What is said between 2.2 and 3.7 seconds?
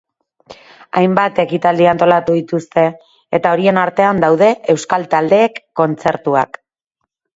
dituzte, eta